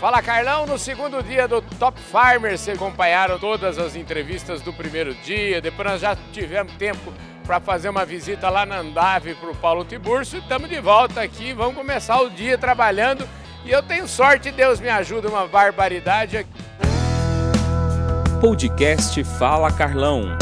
[0.00, 5.12] Fala Carlão, no segundo dia do Top Farmer, vocês acompanharam todas as entrevistas do primeiro
[5.16, 7.12] dia, depois nós já tivemos tempo
[7.44, 11.20] para fazer uma visita lá na Andave para o Paulo Tiburcio e estamos de volta
[11.20, 13.28] aqui, vamos começar o dia trabalhando
[13.62, 16.50] e eu tenho sorte, Deus me ajuda, uma barbaridade aqui.
[18.40, 20.34] Podcast Fala Carlão.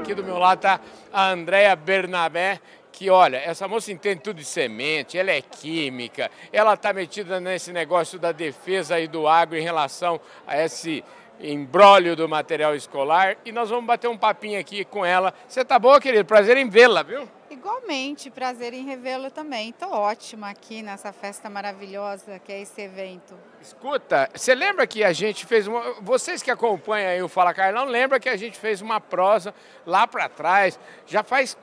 [0.00, 0.80] Aqui do meu lado está
[1.12, 2.58] a Andréa Bernabé,
[2.96, 7.70] que olha, essa moça entende tudo de semente, ela é química, ela está metida nesse
[7.70, 11.04] negócio da defesa e do agro em relação a esse
[11.38, 15.34] embrólio do material escolar e nós vamos bater um papinho aqui com ela.
[15.46, 16.24] Você tá boa, querido?
[16.24, 17.28] Prazer em vê-la, viu?
[17.50, 19.68] Igualmente, prazer em revê-lo também.
[19.68, 23.34] Estou ótima aqui nessa festa maravilhosa que é esse evento.
[23.60, 26.00] Escuta, você lembra que a gente fez uma.
[26.00, 30.06] Vocês que acompanham aí o Fala Carlão, lembra que a gente fez uma prosa lá
[30.06, 30.78] para trás.
[31.06, 31.56] Já faz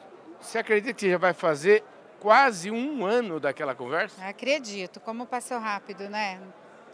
[0.43, 1.83] você acredita que já vai fazer
[2.19, 4.23] quase um ano daquela conversa?
[4.25, 6.39] Acredito, como passou rápido, né?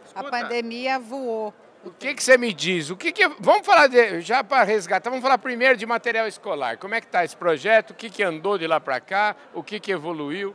[0.04, 1.52] Escuta, a pandemia voou.
[1.84, 2.90] O que, que você me diz?
[2.90, 5.08] O que, que vamos falar de, já para resgatar?
[5.08, 6.76] Vamos falar primeiro de material escolar.
[6.76, 7.90] Como é que está esse projeto?
[7.90, 9.34] O que, que andou de lá para cá?
[9.54, 10.54] O que, que evoluiu?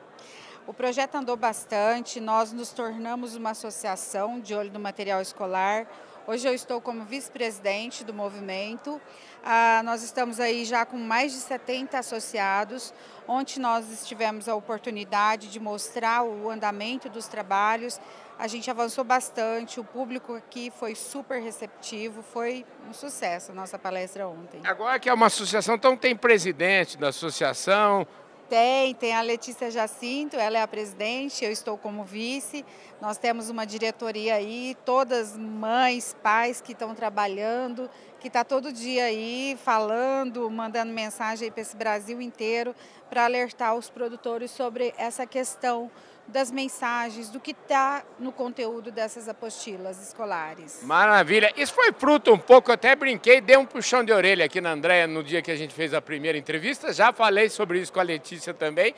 [0.67, 2.19] O projeto andou bastante.
[2.19, 5.87] Nós nos tornamos uma associação de olho no material escolar.
[6.27, 8.99] Hoje eu estou como vice-presidente do movimento.
[9.43, 12.91] Ah, nós estamos aí já com mais de 70 associados,
[13.27, 18.01] onde nós tivemos a oportunidade de mostrar o andamento dos trabalhos.
[18.39, 23.77] A gente avançou bastante, o público aqui foi super receptivo, foi um sucesso a nossa
[23.77, 24.61] palestra ontem.
[24.63, 28.07] Agora que é uma associação, então tem presidente da associação,
[28.49, 32.65] tem, tem a Letícia Jacinto, ela é a presidente, eu estou como vice.
[33.01, 39.05] Nós temos uma diretoria aí, todas mães, pais que estão trabalhando, que está todo dia
[39.05, 42.75] aí falando, mandando mensagem para esse Brasil inteiro
[43.09, 45.91] para alertar os produtores sobre essa questão
[46.27, 50.81] das mensagens, do que está no conteúdo dessas apostilas escolares.
[50.83, 51.53] Maravilha.
[51.55, 54.71] Isso foi fruto um pouco, eu até brinquei, dei um puxão de orelha aqui na
[54.71, 57.99] Andréia no dia que a gente fez a primeira entrevista, já falei sobre isso com
[57.99, 58.95] a Letícia também.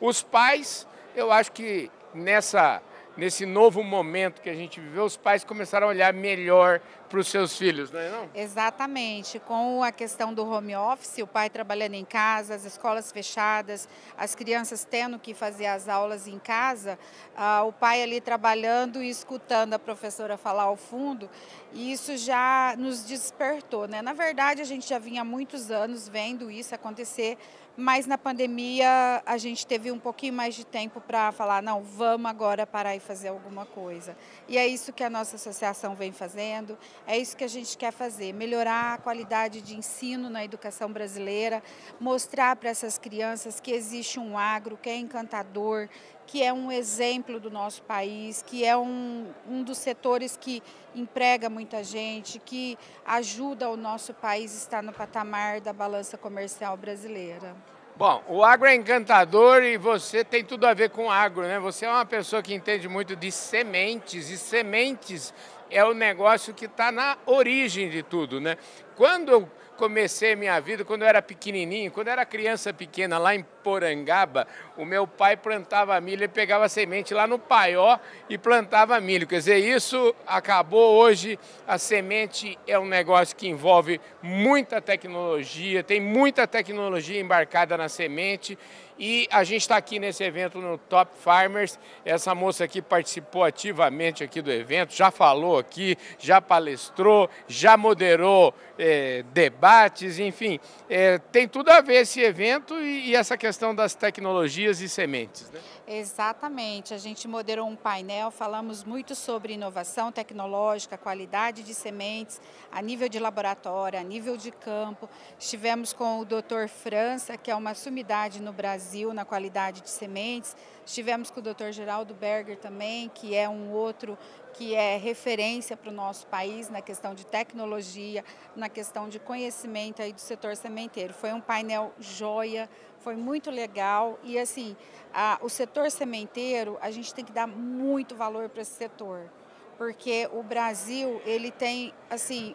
[0.00, 0.86] Os pais,
[1.16, 2.82] eu acho que nessa
[3.18, 7.26] nesse novo momento que a gente viveu, os pais começaram a olhar melhor para os
[7.26, 8.30] seus filhos, não é não?
[8.32, 9.40] Exatamente.
[9.40, 14.36] Com a questão do home office, o pai trabalhando em casa, as escolas fechadas, as
[14.36, 16.96] crianças tendo que fazer as aulas em casa,
[17.34, 21.28] uh, o pai ali trabalhando e escutando a professora falar ao fundo,
[21.72, 24.00] e isso já nos despertou, né?
[24.00, 27.36] Na verdade, a gente já vinha há muitos anos vendo isso acontecer,
[27.80, 32.28] mas na pandemia a gente teve um pouquinho mais de tempo para falar, não, vamos
[32.28, 34.16] agora parar e fazer alguma coisa.
[34.48, 37.92] E é isso que a nossa associação vem fazendo, é isso que a gente quer
[37.92, 41.62] fazer, melhorar a qualidade de ensino na educação brasileira,
[42.00, 45.88] mostrar para essas crianças que existe um agro que é encantador,
[46.28, 50.62] que é um exemplo do nosso país, que é um, um dos setores que
[50.94, 56.76] emprega muita gente, que ajuda o nosso país a estar no patamar da balança comercial
[56.76, 57.56] brasileira.
[57.96, 61.58] Bom, o agro é encantador e você tem tudo a ver com agro, né?
[61.60, 65.32] Você é uma pessoa que entende muito de sementes e sementes
[65.70, 68.58] é o negócio que está na origem de tudo, né?
[68.94, 73.34] Quando eu comecei minha vida, quando eu era pequenininho, quando eu era criança pequena lá
[73.34, 74.48] em Porangaba,
[74.78, 79.26] o meu pai plantava milho, ele pegava semente lá no paió e plantava milho.
[79.26, 86.00] Quer dizer, isso acabou hoje, a semente é um negócio que envolve muita tecnologia, tem
[86.00, 88.56] muita tecnologia embarcada na semente
[88.98, 91.78] e a gente está aqui nesse evento no Top Farmers.
[92.04, 98.52] Essa moça aqui participou ativamente aqui do evento, já falou aqui, já palestrou, já moderou
[98.76, 100.58] é, debates, enfim.
[100.90, 105.50] É, tem tudo a ver esse evento e, e essa questão das tecnologias e sementes.
[105.50, 105.60] Né?
[105.86, 106.94] Exatamente.
[106.94, 113.08] A gente moderou um painel, falamos muito sobre inovação tecnológica, qualidade de sementes, a nível
[113.08, 115.08] de laboratório, a nível de campo.
[115.38, 116.68] Estivemos com o Dr.
[116.68, 120.56] França, que é uma sumidade no Brasil na qualidade de sementes.
[120.86, 121.70] Estivemos com o Dr.
[121.72, 124.16] Geraldo Berger também, que é um outro
[124.54, 128.24] que é referência para o nosso país na questão de tecnologia,
[128.56, 131.14] na questão de conhecimento aí do setor sementeiro.
[131.14, 132.68] Foi um painel joia,
[133.08, 134.18] foi muito legal.
[134.22, 134.76] E assim,
[135.14, 139.30] a, o setor sementeiro, a gente tem que dar muito valor para esse setor,
[139.78, 142.54] porque o Brasil, ele tem assim,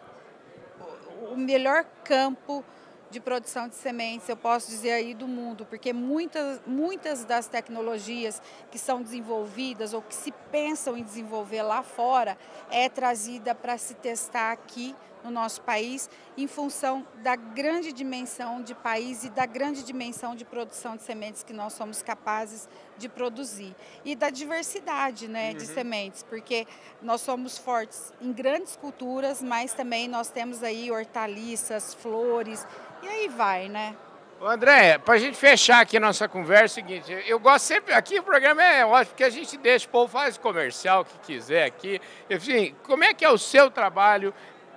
[1.32, 2.64] o melhor campo
[3.10, 8.40] de produção de sementes, eu posso dizer aí do mundo, porque muitas, muitas das tecnologias
[8.70, 12.38] que são desenvolvidas ou que se pensam em desenvolver lá fora
[12.70, 18.74] é trazida para se testar aqui no nosso país, em função da grande dimensão de
[18.74, 22.68] país e da grande dimensão de produção de sementes que nós somos capazes
[22.98, 23.74] de produzir.
[24.04, 25.56] E da diversidade né, uhum.
[25.56, 26.66] de sementes, porque
[27.00, 32.66] nós somos fortes em grandes culturas, mas também nós temos aí hortaliças, flores,
[33.02, 33.96] e aí vai, né?
[34.42, 38.18] André, para a gente fechar aqui nossa conversa, é o seguinte, eu gosto sempre, aqui
[38.18, 42.00] o programa é ótimo, porque a gente deixa, o povo faz comercial que quiser aqui.
[42.28, 44.34] Enfim, como é que é o seu trabalho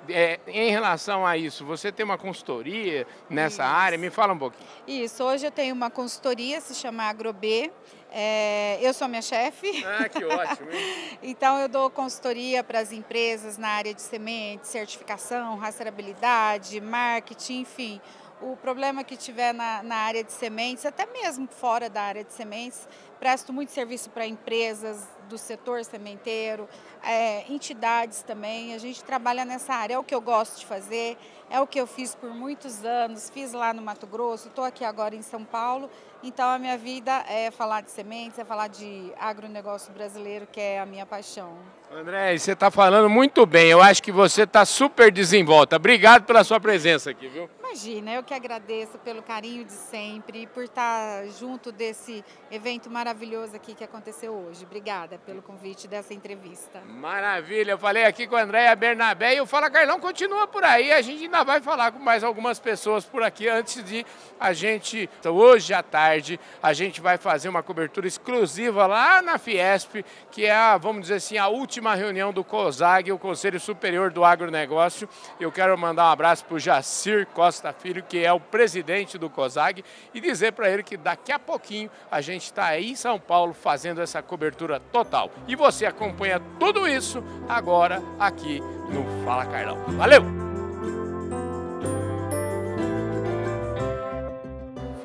[0.09, 1.65] é, em relação a isso?
[1.65, 3.73] Você tem uma consultoria nessa isso.
[3.73, 3.97] área?
[3.97, 4.67] Me fala um pouquinho.
[4.87, 7.71] Isso, hoje eu tenho uma consultoria, se chama AgroB.
[8.11, 9.85] É, eu sou minha chefe.
[9.85, 10.69] Ah, que ótimo.
[11.21, 18.01] Então, eu dou consultoria para as empresas na área de sementes, certificação, rastreabilidade, marketing, enfim
[18.41, 22.31] o problema que tiver na, na, área de sementes, até mesmo fora da área de
[22.31, 22.87] sementes,
[23.19, 26.67] presto muito serviço para empresas do setor sementeiro,
[27.03, 28.73] é, entidades também.
[28.73, 31.17] A gente trabalha nessa área, é o que eu gosto de fazer,
[31.49, 34.83] é o que eu fiz por muitos anos, fiz lá no Mato Grosso, estou aqui
[34.83, 35.89] agora em São Paulo.
[36.23, 40.79] Então a minha vida é falar de sementes, é falar de agronegócio brasileiro, que é
[40.79, 41.57] a minha paixão.
[41.91, 43.69] André, você está falando muito bem.
[43.69, 45.77] Eu acho que você está super desenvolta.
[45.77, 47.49] Obrigado pela sua presença aqui, viu?
[47.69, 53.57] Imagina, eu que agradeço pelo carinho de sempre e por estar junto desse evento maravilhoso
[53.57, 54.63] aqui que aconteceu hoje.
[54.63, 56.81] Obrigada pelo convite dessa entrevista.
[56.85, 60.93] Maravilha, eu falei aqui com a Andréia Bernabé e o Fala Carlão continua por aí.
[60.93, 64.05] A gente ainda vai falar com mais algumas pessoas por aqui antes de
[64.39, 69.37] a gente, então, hoje à tarde, a gente vai fazer uma cobertura exclusiva lá na
[69.37, 74.09] Fiesp, que é a, vamos dizer assim, a última reunião do COSAG, o Conselho Superior
[74.09, 75.09] do Agronegócio.
[75.37, 79.29] Eu quero mandar um abraço para o Jacir Costa Filho, que é o presidente do
[79.29, 79.83] COSAG,
[80.13, 83.53] e dizer para ele que daqui a pouquinho a gente está aí em São Paulo
[83.53, 85.31] fazendo essa cobertura total.
[85.47, 88.59] E você acompanha tudo isso agora aqui
[88.89, 89.77] no Fala Carlão.
[89.89, 90.47] Valeu!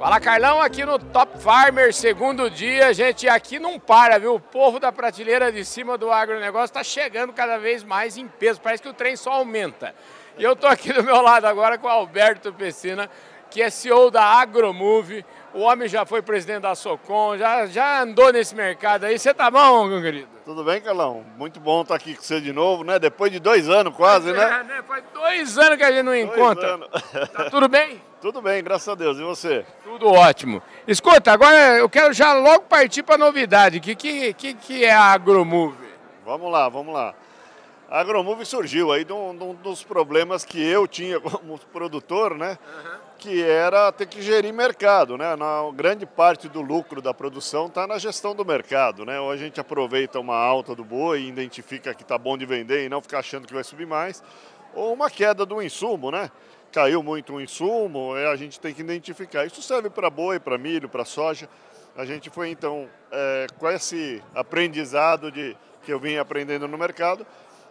[0.02, 4.34] Fala Carlão, aqui no Top Farmer, segundo dia, gente aqui não para, viu?
[4.34, 8.60] O povo da prateleira de cima do agronegócio está chegando cada vez mais em peso,
[8.60, 9.94] parece que o trem só aumenta.
[10.38, 13.08] E eu estou aqui do meu lado agora com o Alberto Pessina,
[13.50, 18.32] que é CEO da Agromove, o homem já foi presidente da Socom, já, já andou
[18.32, 19.18] nesse mercado aí.
[19.18, 20.28] Você tá bom, meu querido?
[20.44, 21.22] Tudo bem, Carlão?
[21.36, 22.98] Muito bom estar aqui com você de novo, né?
[22.98, 24.62] Depois de dois anos quase, é, né?
[24.66, 24.82] né?
[24.82, 26.74] Faz dois anos que a gente não dois encontra.
[26.74, 26.88] Anos.
[27.32, 28.00] Tá tudo bem?
[28.22, 29.18] Tudo bem, graças a Deus.
[29.18, 29.66] E você?
[29.84, 30.62] Tudo ótimo.
[30.88, 33.78] Escuta, agora eu quero já logo partir para a novidade.
[33.78, 35.76] O que, que, que é a Agromove?
[36.24, 37.14] Vamos lá, vamos lá.
[37.92, 42.34] A Agromove surgiu aí de um, de um dos problemas que eu tinha como produtor,
[42.38, 42.58] né?
[42.66, 45.36] Uhum que era ter que gerir mercado, né?
[45.36, 49.20] Na grande parte do lucro da produção está na gestão do mercado, né?
[49.20, 52.84] Ou a gente aproveita uma alta do boi e identifica que está bom de vender
[52.84, 54.24] e não ficar achando que vai subir mais,
[54.74, 56.32] ou uma queda do insumo, né?
[56.72, 59.46] Caiu muito o insumo, é, a gente tem que identificar.
[59.46, 61.48] Isso serve para boi, para milho, para soja.
[61.96, 67.24] A gente foi então é, com esse aprendizado de que eu vim aprendendo no mercado,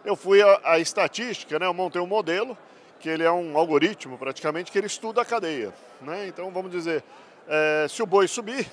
[0.04, 1.66] eu fui a estatística, né?
[1.66, 2.56] Eu montei um modelo
[3.02, 5.74] que ele é um algoritmo praticamente que ele estuda a cadeia.
[6.00, 6.28] Né?
[6.28, 7.02] Então vamos dizer,
[7.48, 8.70] é, se o boi subir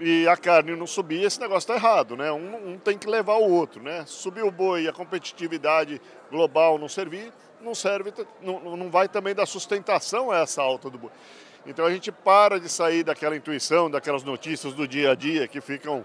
[0.00, 2.16] e a carne não subir, esse negócio está errado.
[2.16, 2.32] Né?
[2.32, 3.80] Um, um, tem que levar o outro.
[3.80, 4.04] Né?
[4.06, 8.12] Subir o boi e a competitividade global não servir, não serve,
[8.42, 11.10] não, não vai também dar sustentação a essa alta do boi.
[11.64, 15.60] Então a gente para de sair daquela intuição, daquelas notícias do dia a dia que
[15.60, 16.04] ficam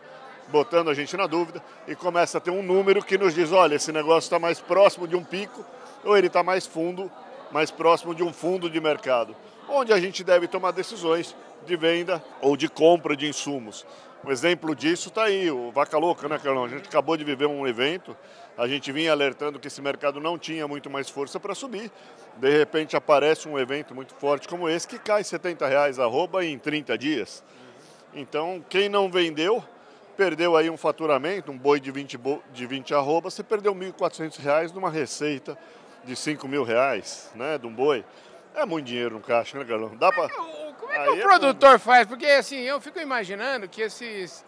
[0.50, 3.76] botando a gente na dúvida e começa a ter um número que nos diz, olha,
[3.76, 5.66] esse negócio está mais próximo de um pico
[6.04, 7.12] ou ele está mais fundo
[7.52, 9.36] mais próximo de um fundo de mercado,
[9.70, 11.36] onde a gente deve tomar decisões
[11.66, 13.86] de venda ou de compra de insumos.
[14.26, 16.66] Um exemplo disso está aí, o Vaca Louca, né, Carlão?
[16.66, 18.18] A gente acabou de viver um evento,
[18.58, 21.92] a gente vinha alertando que esse mercado não tinha muito mais força para subir.
[22.38, 26.58] De repente aparece um evento muito forte como esse que cai 70 reais arroba em
[26.58, 27.44] 30 dias.
[28.14, 29.64] Então, quem não vendeu,
[30.16, 32.20] perdeu aí um faturamento, um boi de 20,
[32.52, 35.58] de 20 arroba, você perdeu R$ 1.400 numa receita
[36.04, 38.06] de 5 mil reais, né, de um boi,
[38.56, 39.96] é muito dinheiro no caixa, né, Carlão?
[39.98, 40.30] Dá pra...
[40.30, 42.08] Como é que Aí o é produtor faz?
[42.08, 44.46] Porque, assim, eu fico imaginando que esses...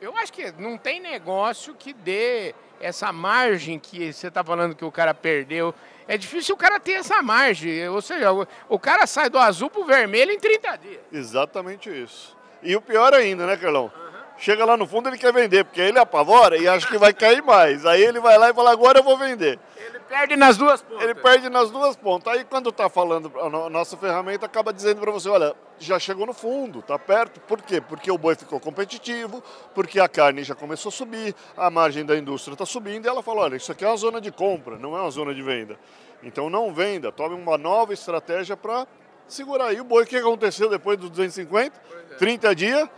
[0.00, 4.84] Eu acho que não tem negócio que dê essa margem que você está falando que
[4.84, 5.74] o cara perdeu.
[6.06, 7.88] É difícil o cara ter essa margem.
[7.88, 8.30] Ou seja,
[8.68, 11.00] o cara sai do azul para o vermelho em 30 dias.
[11.12, 12.36] Exatamente isso.
[12.62, 13.90] E o pior ainda, né, Carlão?
[13.96, 14.03] Uhum.
[14.36, 17.42] Chega lá no fundo ele quer vender, porque ele apavora e acha que vai cair
[17.42, 17.86] mais.
[17.86, 19.58] Aí ele vai lá e fala, agora eu vou vender.
[19.76, 21.04] Ele perde nas duas pontas.
[21.04, 22.32] Ele perde nas duas pontas.
[22.32, 26.34] Aí quando está falando, a nossa ferramenta acaba dizendo para você, olha, já chegou no
[26.34, 27.40] fundo, está perto.
[27.40, 27.80] Por quê?
[27.80, 29.42] Porque o boi ficou competitivo,
[29.74, 33.22] porque a carne já começou a subir, a margem da indústria está subindo, e ela
[33.22, 35.78] fala, olha, isso aqui é uma zona de compra, não é uma zona de venda.
[36.22, 38.86] Então não venda, tome uma nova estratégia para
[39.28, 40.04] segurar aí o boi.
[40.04, 41.78] O que aconteceu depois dos 250?
[42.18, 42.54] 30 é.
[42.54, 42.88] dias,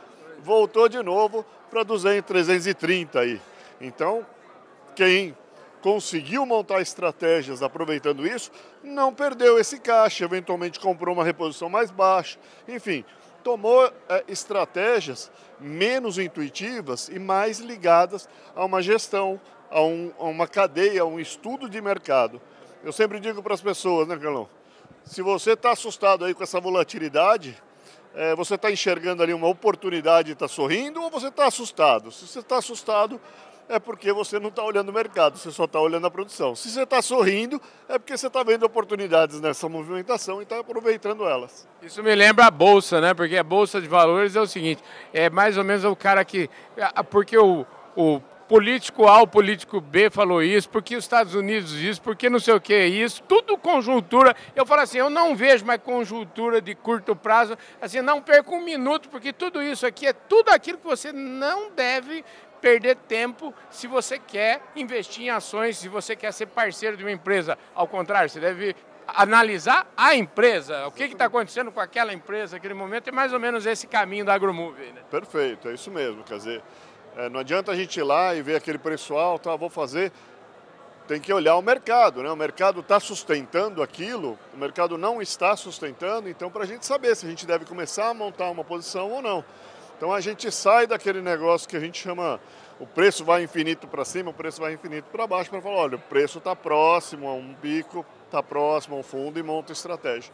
[0.47, 3.41] voltou de novo para 200, 330 aí.
[3.81, 4.25] Então,
[4.95, 5.37] quem
[5.83, 12.39] conseguiu montar estratégias aproveitando isso, não perdeu esse caixa, eventualmente comprou uma reposição mais baixa,
[12.67, 13.05] enfim,
[13.43, 20.47] tomou é, estratégias menos intuitivas e mais ligadas a uma gestão, a, um, a uma
[20.47, 22.41] cadeia, a um estudo de mercado.
[22.85, 24.49] Eu sempre digo para as pessoas, né, Carlão?
[25.05, 27.61] Se você está assustado aí com essa volatilidade,
[28.17, 32.11] é, você está enxergando ali uma oportunidade e está sorrindo ou você está assustado?
[32.11, 33.21] Se você está assustado,
[33.69, 36.55] é porque você não está olhando o mercado, você só está olhando a produção.
[36.55, 41.29] Se você está sorrindo, é porque você está vendo oportunidades nessa movimentação e está aproveitando
[41.29, 41.69] elas.
[41.83, 43.13] Isso me lembra a Bolsa, né?
[43.13, 44.83] Porque a Bolsa de Valores é o seguinte,
[45.13, 46.49] é mais ou menos o cara que...
[47.11, 52.01] Porque o, o político A, o político B falou isso, porque os Estados Unidos isso,
[52.01, 54.35] porque não sei o que é isso, tudo conjuntura.
[54.55, 58.63] Eu falo assim, eu não vejo mais conjuntura de curto prazo, assim, não perca um
[58.63, 62.25] minuto, porque tudo isso aqui é tudo aquilo que você não deve
[62.61, 67.13] perder tempo se você quer investir em ações, se você quer ser parceiro de uma
[67.13, 67.59] empresa.
[67.75, 68.75] Ao contrário, você deve
[69.07, 73.39] analisar a empresa, o que está acontecendo com aquela empresa naquele momento, é mais ou
[73.39, 74.93] menos esse caminho da AgroMove.
[74.93, 75.03] Né?
[75.11, 76.25] Perfeito, é isso mesmo.
[76.25, 76.63] Quer dizer,
[77.17, 80.13] é, não adianta a gente ir lá e ver aquele preço alto, ah, vou fazer.
[81.09, 82.31] Tem que olhar o mercado, né?
[82.31, 87.17] O mercado está sustentando aquilo, o mercado não está sustentando, então para a gente saber
[87.17, 89.45] se a gente deve começar a montar uma posição ou não.
[89.97, 92.39] Então a gente sai daquele negócio que a gente chama
[92.79, 95.97] o preço vai infinito para cima, o preço vai infinito para baixo, para falar, olha,
[95.97, 100.31] o preço está próximo a um pico, está próximo a um fundo e monta estratégia.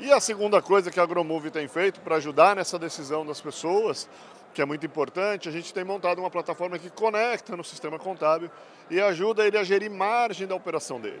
[0.00, 4.08] E a segunda coisa que a AgroMove tem feito para ajudar nessa decisão das pessoas,
[4.54, 8.50] que é muito importante, a gente tem montado uma plataforma que conecta no sistema contábil
[8.88, 11.20] e ajuda ele a gerir margem da operação dele.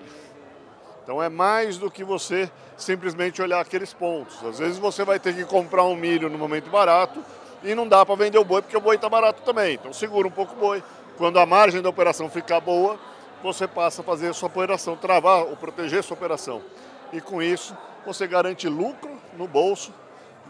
[1.02, 4.42] Então é mais do que você simplesmente olhar aqueles pontos.
[4.42, 7.22] Às vezes você vai ter que comprar um milho no momento barato,
[7.62, 9.74] e não dá para vender o boi porque o boi está barato também.
[9.74, 10.82] Então segura um pouco o boi.
[11.18, 12.98] Quando a margem da operação ficar boa,
[13.42, 16.62] você passa a fazer a sua operação, travar ou proteger a sua operação.
[17.12, 19.92] E com isso, você garante lucro no bolso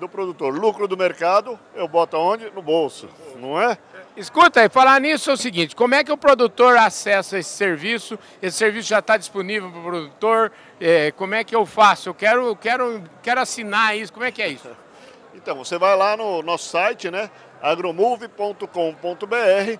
[0.00, 0.52] do produtor.
[0.52, 2.50] Lucro do mercado, eu boto onde?
[2.50, 3.78] No bolso, não é?
[4.16, 8.18] Escuta, e falar nisso é o seguinte, como é que o produtor acessa esse serviço?
[8.42, 10.52] Esse serviço já está disponível para o produtor?
[10.80, 12.08] É, como é que eu faço?
[12.08, 14.68] Eu quero, quero, quero assinar isso, como é que é isso?
[15.32, 17.30] Então, você vai lá no nosso site, né?
[17.62, 19.78] agromove.com.br.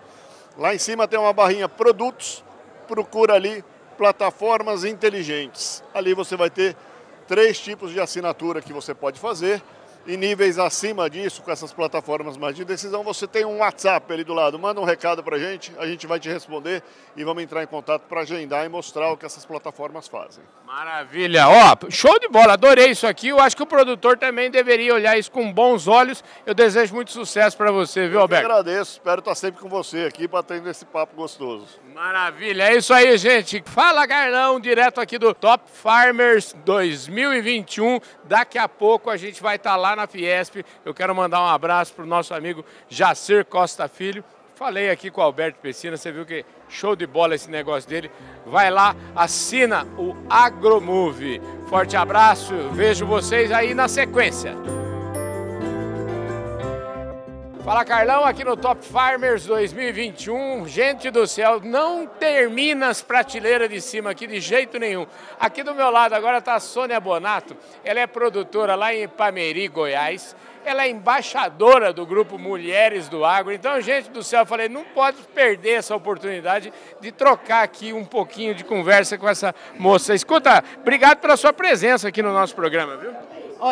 [0.57, 2.43] Lá em cima tem uma barrinha produtos,
[2.87, 3.63] procura ali
[4.01, 5.85] plataformas inteligentes.
[5.93, 6.75] Ali você vai ter
[7.29, 9.63] três tipos de assinatura que você pode fazer.
[10.07, 14.25] E níveis acima disso, com essas plataformas mais de decisão, você tem um WhatsApp ali
[14.25, 14.59] do lado.
[14.59, 16.83] Manda um recado para a gente, a gente vai te responder
[17.17, 20.43] e vamos entrar em contato para agendar e mostrar o que essas plataformas fazem.
[20.67, 21.49] Maravilha!
[21.49, 23.29] Ó, show de bola, adorei isso aqui.
[23.29, 26.25] Eu acho que o produtor também deveria olhar isso com bons olhos.
[26.47, 28.47] Eu desejo muito sucesso para você, viu, Alberto?
[28.47, 31.67] Eu agradeço, espero estar sempre com você aqui para ter esse papo gostoso.
[31.95, 33.63] Maravilha, é isso aí, gente.
[33.67, 38.01] Fala, Garlão, direto aqui do Top Farmers 2021.
[38.25, 40.65] Daqui a pouco a gente vai estar lá na Fiesp.
[40.85, 44.25] Eu quero mandar um abraço para o nosso amigo Jacer Costa Filho.
[44.55, 48.11] Falei aqui com o Alberto Pessina, você viu que show de bola esse negócio dele.
[48.45, 51.41] Vai lá, assina o Agromove.
[51.69, 54.55] Forte abraço, vejo vocês aí na sequência.
[57.65, 60.67] Fala Carlão, aqui no Top Farmers 2021.
[60.67, 65.07] Gente do céu, não termina as prateleiras de cima aqui de jeito nenhum.
[65.39, 67.55] Aqui do meu lado agora está a Sônia Bonato.
[67.85, 70.35] Ela é produtora lá em Pameri, Goiás.
[70.65, 73.53] Ela é embaixadora do grupo Mulheres do Agro.
[73.53, 78.07] Então, gente do céu, eu falei, não pode perder essa oportunidade de trocar aqui um
[78.07, 80.15] pouquinho de conversa com essa moça.
[80.15, 83.13] Escuta, obrigado pela sua presença aqui no nosso programa, viu?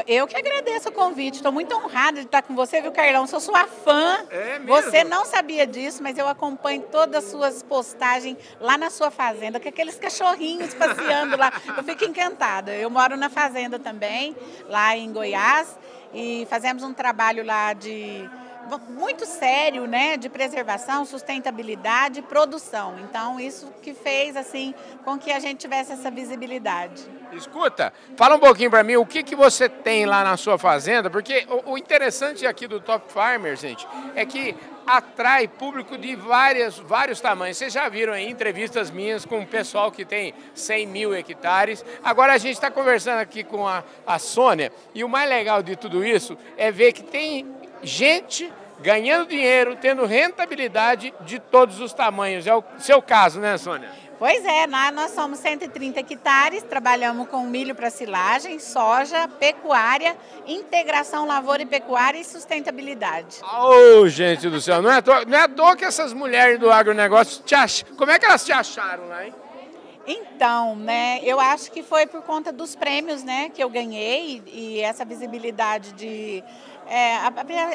[0.06, 3.26] Eu que agradeço o convite, estou muito honrada de estar com você, viu, Carlão?
[3.26, 4.26] Sou sua fã.
[4.30, 4.66] É mesmo?
[4.66, 9.58] Você não sabia disso, mas eu acompanho todas as suas postagens lá na sua fazenda,
[9.58, 11.52] com aqueles cachorrinhos passeando lá.
[11.76, 12.74] Eu fico encantada.
[12.74, 14.36] Eu moro na fazenda também,
[14.68, 15.78] lá em Goiás,
[16.12, 18.28] e fazemos um trabalho lá de
[18.76, 22.96] muito sério, né, de preservação, sustentabilidade e produção.
[23.00, 27.02] Então, isso que fez assim com que a gente tivesse essa visibilidade.
[27.32, 31.08] Escuta, fala um pouquinho para mim o que, que você tem lá na sua fazenda,
[31.08, 34.54] porque o, o interessante aqui do Top Farmer, gente, é que
[34.88, 37.58] atrai público de várias, vários tamanhos.
[37.58, 41.84] Vocês já viram aí entrevistas minhas com o pessoal que tem 100 mil hectares.
[42.02, 45.76] Agora a gente está conversando aqui com a, a Sônia e o mais legal de
[45.76, 52.46] tudo isso é ver que tem gente ganhando dinheiro, tendo rentabilidade de todos os tamanhos.
[52.46, 53.90] É o seu caso, né, Sônia?
[54.18, 61.62] Pois é, nós somos 130 hectares, trabalhamos com milho para silagem, soja, pecuária, integração lavoura
[61.62, 63.36] e pecuária e sustentabilidade.
[63.62, 66.68] Oh, gente do céu, não é à não é à toa que essas mulheres do
[66.68, 67.84] agronegócio te ach...
[67.96, 69.32] Como é que elas te acharam lá, hein?
[70.04, 74.80] Então, né, eu acho que foi por conta dos prêmios, né, que eu ganhei e
[74.80, 76.42] essa visibilidade de
[76.88, 77.18] é,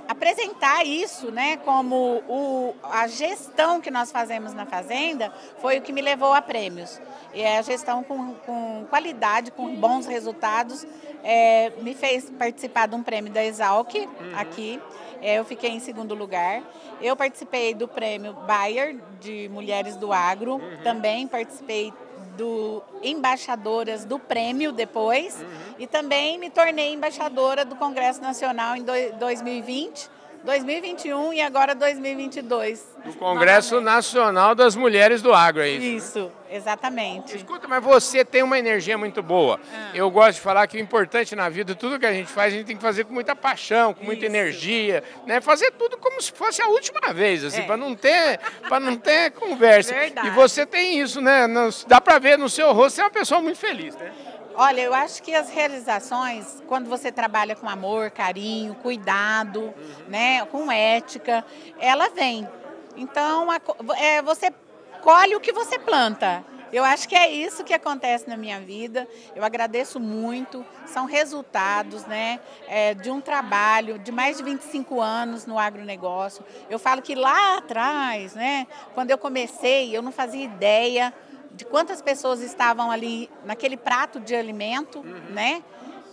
[0.08, 5.94] apresentar isso, né, como o, a gestão que nós fazemos na fazenda foi o que
[5.94, 7.00] me levou a prêmios.
[7.34, 10.86] E é a gestão com, com qualidade, com bons resultados,
[11.24, 14.08] é, me fez participar de um prêmio da Exalc uhum.
[14.36, 14.82] aqui.
[15.22, 16.62] É, eu fiquei em segundo lugar.
[17.02, 20.56] Eu participei do prêmio Bayer de Mulheres do Agro.
[20.56, 20.84] Uhum.
[20.84, 21.94] Também participei
[22.38, 25.76] do embaixadoras do prêmio depois uhum.
[25.80, 30.10] e também me tornei embaixadora do Congresso Nacional em 2020
[30.44, 32.86] 2021 e agora 2022.
[33.06, 36.20] Do Congresso Nacional das Mulheres do Agro, é isso?
[36.20, 37.36] Isso, exatamente.
[37.36, 39.60] Escuta, mas você tem uma energia muito boa.
[39.74, 39.92] Ah.
[39.94, 42.58] Eu gosto de falar que o importante na vida, tudo que a gente faz, a
[42.58, 44.36] gente tem que fazer com muita paixão, com muita isso.
[44.36, 45.40] energia, né?
[45.40, 47.66] Fazer tudo como se fosse a última vez, assim, é.
[47.66, 49.94] para não ter, para não ter conversa.
[49.94, 50.28] Verdade.
[50.28, 51.48] E você tem isso, né?
[51.88, 54.12] Dá para ver no seu rosto, você é uma pessoa muito feliz, né?
[54.56, 59.74] Olha, eu acho que as realizações, quando você trabalha com amor, carinho, cuidado, uhum.
[60.08, 61.44] né, com ética,
[61.80, 62.48] ela vem.
[62.96, 63.60] Então, a,
[63.98, 64.54] é, você
[65.02, 66.46] colhe o que você planta.
[66.72, 69.08] Eu acho que é isso que acontece na minha vida.
[69.36, 70.66] Eu agradeço muito.
[70.88, 76.44] São resultados né, é, de um trabalho de mais de 25 anos no agronegócio.
[76.70, 81.14] Eu falo que lá atrás, né, quando eu comecei, eu não fazia ideia
[81.54, 85.22] de quantas pessoas estavam ali naquele prato de alimento, uhum.
[85.30, 85.64] né?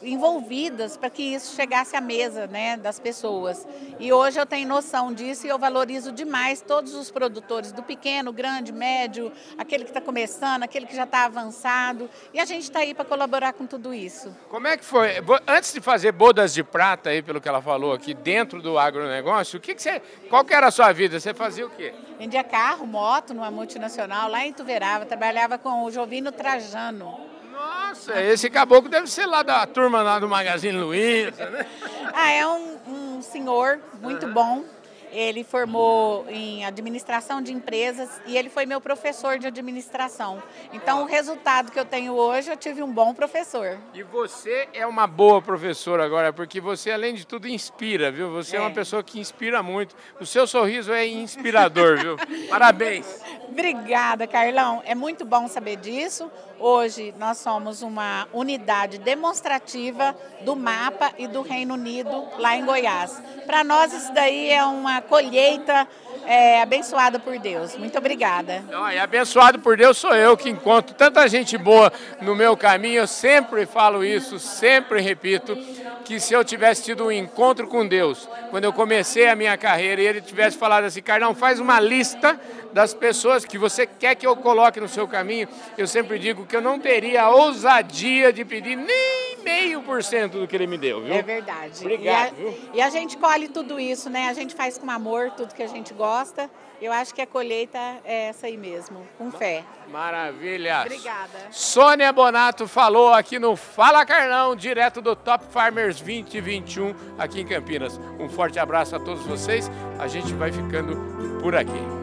[0.03, 3.67] Envolvidas para que isso chegasse à mesa né, das pessoas.
[3.99, 8.33] E hoje eu tenho noção disso e eu valorizo demais todos os produtores, do pequeno,
[8.33, 12.09] grande, médio, aquele que está começando, aquele que já está avançado.
[12.33, 14.35] E a gente está aí para colaborar com tudo isso.
[14.49, 15.17] Como é que foi?
[15.47, 19.59] Antes de fazer bodas de prata, aí, pelo que ela falou aqui, dentro do agronegócio,
[19.59, 20.01] o que, que você.
[20.29, 21.19] Qual que era a sua vida?
[21.19, 21.95] Você fazia o quê?
[22.19, 27.40] Vendia carro, moto numa multinacional lá em Tuverava, trabalhava com o Jovino Trajano.
[27.61, 31.67] Nossa, esse caboclo deve ser lá da turma lá do Magazine Luiza, né?
[32.15, 34.33] Ah, é um, um senhor muito uhum.
[34.33, 34.65] bom
[35.13, 40.43] ele formou em administração de empresas e ele foi meu professor de administração.
[40.73, 43.79] Então, o resultado que eu tenho hoje, eu tive um bom professor.
[43.95, 48.31] E você é uma boa professora agora, porque você, além de tudo, inspira, viu?
[48.33, 49.95] Você é, é uma pessoa que inspira muito.
[50.21, 52.17] O seu sorriso é inspirador, viu?
[52.49, 53.07] Parabéns.
[53.49, 54.83] Obrigada, Carlão.
[54.85, 56.31] É muito bom saber disso.
[56.59, 63.21] Hoje nós somos uma unidade demonstrativa do mapa e do Reino Unido lá em Goiás.
[63.47, 65.87] Para nós isso daí é uma colheita
[66.27, 67.77] é, abençoada por Deus.
[67.77, 68.63] Muito obrigada.
[68.71, 73.01] Não, e abençoado por Deus sou eu que encontro tanta gente boa no meu caminho.
[73.01, 75.57] Eu sempre falo isso, sempre repito,
[76.05, 80.03] que se eu tivesse tido um encontro com Deus, quando eu comecei a minha carreira,
[80.03, 82.41] e ele tivesse falado assim, Carlão, faz uma lista
[82.73, 86.57] das pessoas que você quer que eu coloque no seu caminho, eu sempre digo que
[86.57, 90.79] eu não teria a ousadia de pedir nem meio por cento do que ele me
[90.79, 91.15] deu, viu?
[91.15, 91.81] É verdade.
[91.81, 92.35] Obrigado.
[92.39, 94.29] E a, e a, gente colhe tudo isso, né?
[94.29, 96.51] A gente faz com amor tudo que a gente gosta.
[96.81, 99.63] Eu acho que a colheita é essa aí mesmo, com fé.
[99.89, 100.81] Maravilha.
[100.81, 101.39] Obrigada.
[101.51, 108.01] Sônia Bonato falou aqui no Fala Carlão, direto do Top Farmers 2021 aqui em Campinas.
[108.19, 109.71] Um forte abraço a todos vocês.
[109.99, 110.97] A gente vai ficando
[111.43, 112.01] por aqui.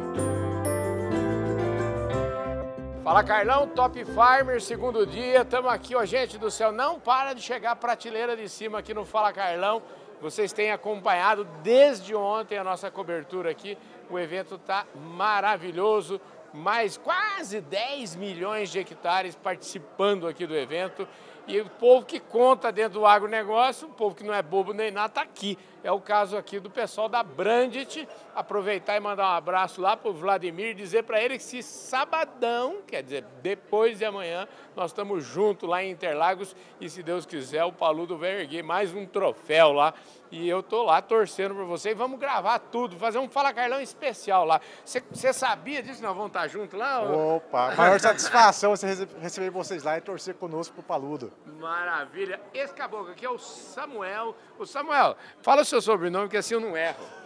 [3.04, 7.42] Fala Carlão, Top Farmer, segundo dia, estamos aqui, ó, gente do céu, não para de
[7.42, 9.82] chegar a prateleira de cima aqui no Fala Carlão.
[10.22, 13.78] Vocês têm acompanhado desde ontem a nossa cobertura aqui,
[14.10, 16.20] o evento está maravilhoso,
[16.54, 21.08] mais quase 10 milhões de hectares participando aqui do evento.
[21.48, 24.92] E o povo que conta dentro do agronegócio, o povo que não é bobo nem
[24.92, 25.58] nada, está aqui.
[25.88, 28.10] É o caso aqui do pessoal da Brandit.
[28.36, 32.82] Aproveitar e mandar um abraço lá para o Vladimir, dizer para ele que se sabadão,
[32.86, 37.64] quer dizer, depois de amanhã, nós estamos juntos lá em Interlagos e se Deus quiser,
[37.64, 39.94] o Paludo vai erguer mais um troféu lá
[40.30, 41.92] e eu tô lá torcendo por você.
[41.92, 44.60] E vamos gravar tudo, fazer um Fala Carlão especial lá.
[44.84, 46.04] Você sabia disso?
[46.04, 47.02] Nós vamos estar juntos lá?
[47.02, 51.32] Opa, maior satisfação você receber vocês lá e torcer conosco pro Paludo.
[51.60, 52.42] Maravilha.
[52.54, 54.36] Esse caboclo aqui é o Samuel.
[54.60, 57.18] O Samuel, fala o seu sobrenome que assim eu não erro.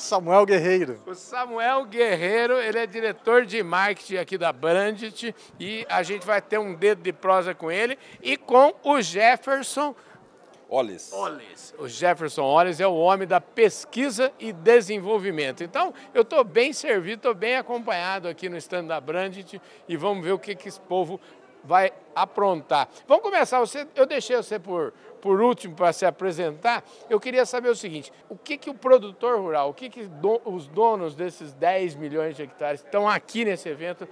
[0.00, 1.00] Samuel Guerreiro.
[1.06, 6.40] O Samuel Guerreiro, ele é diretor de marketing aqui da Brandit e a gente vai
[6.40, 9.94] ter um dedo de prosa com ele e com o Jefferson.
[11.12, 11.74] Olles.
[11.78, 15.64] O Jefferson Olles é o homem da pesquisa e desenvolvimento.
[15.64, 20.24] Então, eu estou bem servido, estou bem acompanhado aqui no stand da Brandit e vamos
[20.24, 21.20] ver o que, que esse povo
[21.64, 22.88] vai aprontar.
[23.06, 23.60] Vamos começar.
[23.60, 26.84] Você, eu deixei você por, por último para se apresentar.
[27.08, 30.40] Eu queria saber o seguinte: o que, que o produtor rural, o que, que do,
[30.44, 34.08] os donos desses 10 milhões de hectares que estão aqui nesse evento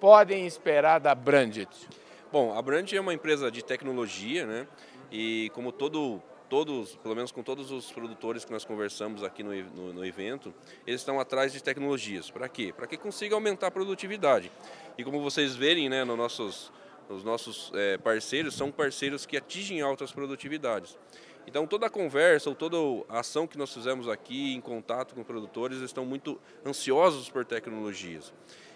[0.00, 1.88] podem esperar da Brandit?
[2.32, 4.66] Bom, a Brand é uma empresa de tecnologia, né?
[5.12, 9.54] E como todo, todos, pelo menos com todos os produtores que nós conversamos aqui no,
[9.54, 10.52] no, no evento,
[10.86, 12.30] eles estão atrás de tecnologias.
[12.30, 12.72] Para quê?
[12.76, 14.50] Para que consiga aumentar a produtividade.
[14.98, 16.72] E como vocês verem, né, no nossos,
[17.08, 20.98] os nossos é, parceiros são parceiros que atingem altas produtividades.
[21.46, 22.76] Então toda a conversa ou toda
[23.08, 28.32] a ação que nós fizemos aqui em contato com produtores estão muito ansiosos por tecnologias.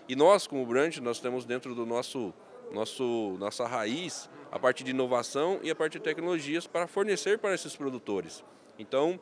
[0.08, 2.32] E nós, como Brand, nós temos dentro do nosso,
[2.72, 7.54] nosso nossa raiz a parte de inovação e a parte de tecnologias para fornecer para
[7.54, 8.44] esses produtores.
[8.78, 9.20] Então,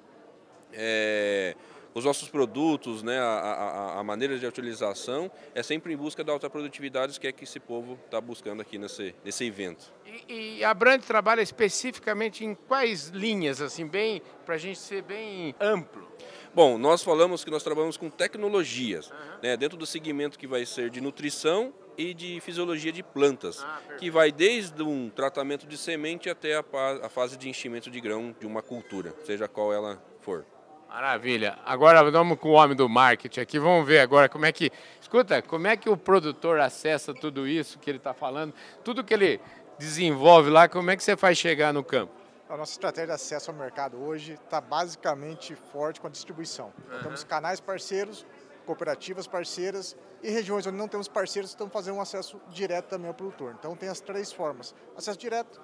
[0.72, 1.54] é,
[1.94, 6.32] os nossos produtos, né, a, a, a, maneira de utilização é sempre em busca da
[6.32, 9.92] alta produtividade, que é que esse povo está buscando aqui nesse, nesse evento.
[10.28, 15.02] E, e a Brand trabalha especificamente em quais linhas, assim, bem para a gente ser
[15.02, 16.08] bem amplo?
[16.54, 19.16] Bom, nós falamos que nós trabalhamos com tecnologias, uhum.
[19.42, 23.80] né, dentro do segmento que vai ser de nutrição e de fisiologia de plantas, ah,
[23.98, 26.64] que vai desde um tratamento de semente até a,
[27.02, 30.46] a fase de enchimento de grão de uma cultura, seja qual ela for.
[30.88, 31.58] Maravilha.
[31.66, 33.58] Agora vamos com o homem do marketing aqui.
[33.58, 34.72] Vamos ver agora como é que.
[35.00, 39.12] Escuta, como é que o produtor acessa tudo isso que ele está falando, tudo que
[39.12, 39.40] ele
[39.78, 42.12] desenvolve lá, como é que você faz chegar no campo?
[42.48, 46.72] A nossa estratégia de acesso ao mercado hoje está basicamente forte com a distribuição.
[46.90, 47.02] Uhum.
[47.02, 48.26] Temos canais parceiros,
[48.64, 53.14] cooperativas parceiras e regiões onde não temos parceiros estão fazendo um acesso direto também ao
[53.14, 53.54] produtor.
[53.58, 55.60] Então tem as três formas: acesso direto,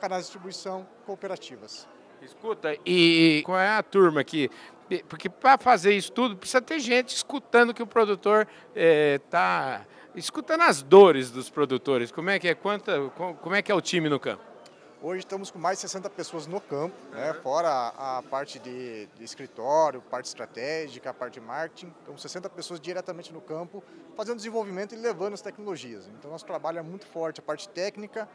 [0.00, 1.88] canais de distribuição, cooperativas.
[2.22, 4.50] Escuta, e qual é a turma aqui?
[5.08, 10.62] Porque para fazer isso tudo precisa ter gente escutando que o produtor está é, escutando
[10.62, 12.10] as dores dos produtores.
[12.10, 12.54] Como é que é?
[12.54, 14.42] Quanta, como é que é o time no campo?
[15.00, 19.06] Hoje estamos com mais de 60 pessoas no campo, né, fora a, a parte de,
[19.06, 21.94] de, escritório, parte estratégica, a parte de marketing.
[22.02, 23.84] Então, 60 pessoas diretamente no campo,
[24.16, 26.08] fazendo desenvolvimento e levando as tecnologias.
[26.18, 28.28] Então, nosso trabalho é muito forte, a parte técnica,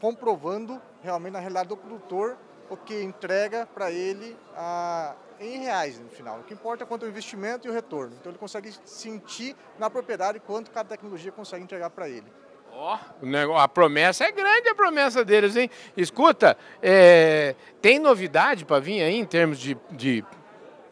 [0.00, 2.38] comprovando realmente na realidade do produtor
[2.70, 6.40] o que entrega para ele a, em reais no final.
[6.40, 8.14] O que importa é quanto o investimento e o retorno.
[8.20, 12.26] Então, ele consegue sentir na propriedade quanto cada tecnologia consegue entregar para ele.
[12.76, 12.98] Ó,
[13.56, 15.70] a promessa é grande, a promessa deles, hein?
[15.96, 20.24] Escuta, é, tem novidade para vir aí em termos de, de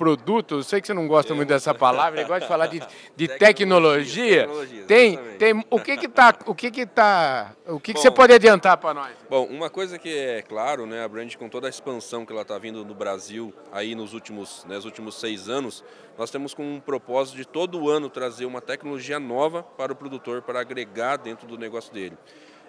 [0.03, 2.83] produto, eu sei que você não gosta muito dessa palavra, ele gosta de falar de,
[3.15, 4.49] de tecnologia.
[4.49, 8.11] tecnologia tem, tem o que que tá, o que que tá, o que, que você
[8.11, 9.12] pode adiantar para nós?
[9.31, 12.43] Bom, uma coisa que é claro, né, a Brand com toda a expansão que ela
[12.43, 15.85] está vindo no Brasil aí nos últimos, né, nos últimos seis anos,
[16.19, 20.43] nós temos com um propósito de todo ano trazer uma tecnologia nova para o produtor
[20.43, 22.19] para agregar dentro do negócio dele.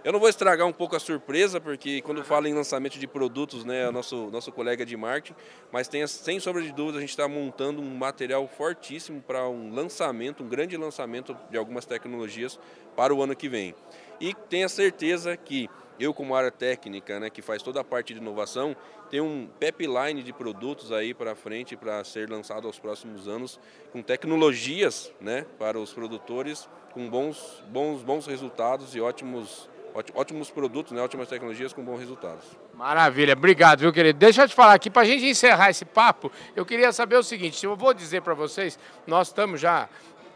[0.04, 3.64] Eu não vou estragar um pouco a surpresa, porque quando fala em lançamento de produtos,
[3.64, 5.34] né, nosso, nosso colega de marketing,
[5.72, 9.74] mas tem, sem sombra de dúvida, a gente está montando um material fortíssimo para um
[9.74, 12.60] lançamento, um grande lançamento de algumas tecnologias
[12.98, 13.74] para o ano que vem.
[14.20, 18.20] E tenha certeza que eu como área técnica, né, que faz toda a parte de
[18.20, 18.76] inovação,
[19.10, 23.58] tem um pipeline de produtos aí para frente para ser lançado aos próximos anos
[23.94, 29.70] com tecnologias, né, para os produtores com bons bons bons resultados e ótimos
[30.16, 32.46] ótimos produtos, né, ótimas tecnologias com bons resultados.
[32.74, 34.18] Maravilha, obrigado, viu, querido?
[34.18, 37.24] Deixa eu te falar aqui, para a gente encerrar esse papo, eu queria saber o
[37.24, 39.88] seguinte: eu vou dizer para vocês, nós estamos já,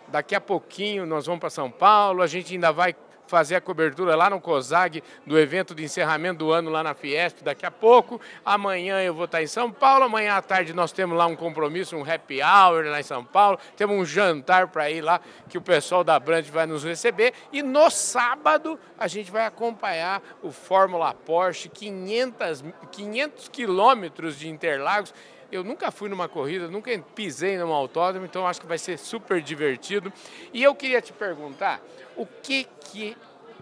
[0.10, 2.96] daqui a pouquinho, nós vamos para São Paulo, a gente ainda vai
[3.28, 7.44] fazer a cobertura lá no COSAG do evento de encerramento do ano lá na Fiesp
[7.44, 8.20] daqui a pouco.
[8.46, 11.96] Amanhã eu vou estar em São Paulo, amanhã à tarde nós temos lá um compromisso,
[11.96, 15.62] um happy hour lá em São Paulo, temos um jantar para ir lá que o
[15.62, 21.14] pessoal da Brand vai nos receber e no sábado a gente vai acompanhar o Fórmula
[21.14, 25.14] Porsche 500, 500 quilômetros de Interlagos.
[25.52, 29.42] Eu nunca fui numa corrida, nunca pisei num autódromo, então acho que vai ser super
[29.42, 30.12] divertido.
[30.54, 31.82] E eu queria te perguntar,
[32.16, 33.16] o que que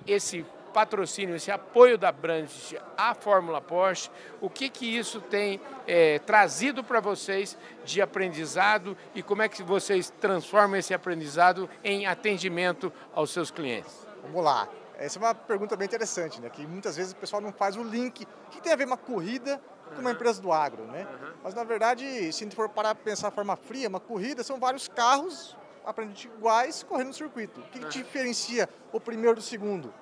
[0.07, 4.09] esse patrocínio, esse apoio da Brandt à Fórmula Porsche,
[4.41, 9.63] o que que isso tem é, trazido para vocês de aprendizado e como é que
[9.63, 14.05] vocês transformam esse aprendizado em atendimento aos seus clientes?
[14.21, 14.67] Vamos lá.
[14.97, 16.49] Essa é uma pergunta bem interessante, né?
[16.49, 18.27] Que muitas vezes o pessoal não faz o link.
[18.47, 19.61] O que tem a ver uma corrida
[19.97, 21.07] uma empresa do agro, né?
[21.43, 24.43] Mas na verdade, se a gente for parar para pensar de forma fria, uma corrida
[24.43, 27.59] são vários carros aparentemente iguais correndo no circuito.
[27.59, 29.93] O que, que diferencia o primeiro do segundo?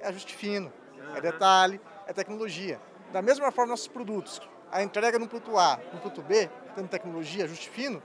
[0.00, 0.72] É ajuste fino,
[1.14, 2.80] é detalhe, é tecnologia.
[3.12, 7.44] Da mesma forma, nossos produtos, a entrega no produto A, no produto B, tendo tecnologia,
[7.44, 8.02] ajuste fino,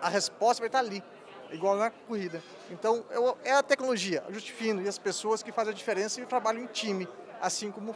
[0.00, 1.02] a resposta vai estar ali,
[1.50, 2.42] igual na corrida.
[2.70, 3.04] Então,
[3.44, 6.60] é a tecnologia, ajuste fino e as pessoas que fazem a diferença e o trabalho
[6.60, 7.08] em time.
[7.40, 7.94] Assim como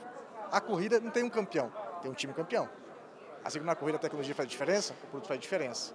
[0.53, 2.69] a corrida não tem um campeão, tem um time campeão.
[3.45, 5.95] Assim como na corrida a tecnologia faz diferença, o produto faz diferença.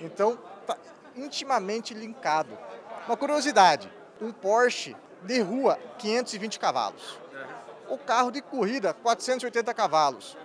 [0.00, 0.76] Então, tá
[1.14, 2.56] intimamente linkado.
[3.06, 7.18] Uma curiosidade, um Porsche de rua, 520 cavalos.
[7.88, 10.36] O carro de corrida, 480 cavalos.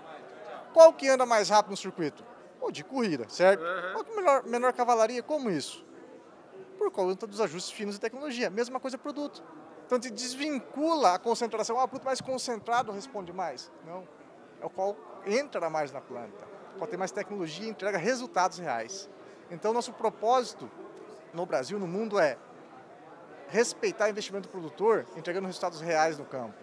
[0.74, 2.24] Qual que anda mais rápido no circuito?
[2.62, 3.64] O de corrida, certo?
[3.94, 5.24] Qual que é menor, menor cavalaria?
[5.24, 5.84] Como isso?
[6.78, 8.50] Por conta dos ajustes finos de tecnologia.
[8.50, 9.44] Mesma coisa produto.
[9.86, 11.78] Então, te desvincula a concentração.
[11.80, 13.72] Ah, o produto mais concentrado responde mais.
[13.86, 14.08] Não.
[14.62, 14.96] É o qual
[15.26, 16.46] entra mais na planta.
[16.78, 19.10] Pode ter mais tecnologia e entrega resultados reais.
[19.50, 20.70] Então, nosso propósito
[21.34, 22.38] no Brasil, no mundo, é
[23.50, 26.56] respeitar o investimento do produtor, entregando resultados reais no campo.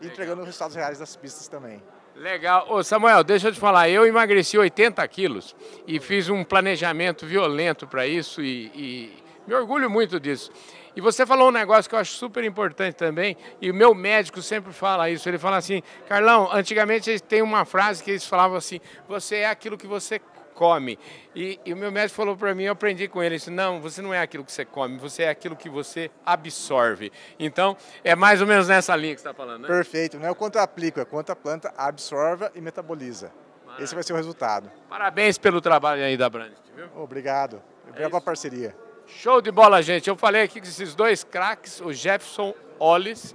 [0.00, 1.82] E entregando resultados reais das pistas também.
[2.14, 2.66] Legal.
[2.70, 7.86] Ô Samuel, deixa eu te falar, eu emagreci 80 quilos e fiz um planejamento violento
[7.86, 10.50] para isso e, e me orgulho muito disso.
[10.94, 14.42] E você falou um negócio que eu acho super importante também, e o meu médico
[14.42, 15.28] sempre fala isso.
[15.28, 19.78] Ele fala assim, Carlão, antigamente tem uma frase que eles falavam assim: você é aquilo
[19.78, 20.20] que você
[20.52, 20.98] come.
[21.34, 24.00] E, e o meu médico falou para mim, eu aprendi com ele, disse, não, você
[24.02, 27.10] não é aquilo que você come, você é aquilo que você absorve.
[27.38, 29.68] Então, é mais ou menos nessa linha que você está falando, né?
[29.68, 33.32] Perfeito, não é o quanto eu aplico, é quanto a planta absorve e metaboliza.
[33.64, 33.84] Maravilha.
[33.84, 34.70] Esse vai ser o resultado.
[34.88, 36.86] Parabéns pelo trabalho aí da Brand, viu?
[36.96, 37.62] Obrigado.
[37.88, 38.74] Obrigado é pela parceria.
[39.06, 40.08] Show de bola, gente.
[40.08, 43.34] Eu falei aqui que esses dois craques, o Jefferson Ollis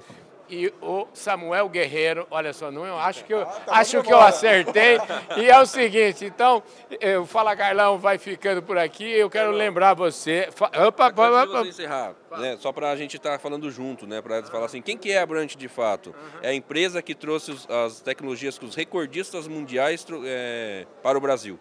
[0.49, 2.27] e o Samuel Guerreiro.
[2.31, 4.97] Olha só, não eu acho que eu tá acho que eu acertei.
[5.37, 6.63] E é o seguinte, então,
[7.21, 9.09] o Fala Carlão vai ficando por aqui.
[9.09, 10.49] Eu quero lembrar você.
[10.87, 11.45] Opa, opa, opa.
[11.45, 14.81] Você encerrar, né, só para a gente estar tá falando junto, né, para falar assim,
[14.81, 16.07] quem que é a Brant de fato?
[16.09, 16.39] Uhum.
[16.41, 21.21] É a empresa que trouxe os, as tecnologias que os recordistas mundiais é, para o
[21.21, 21.59] Brasil.